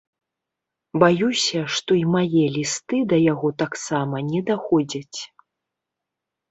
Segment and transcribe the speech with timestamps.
[1.03, 5.19] Баюся, што і мае лісты да яго таксама не даходзяць.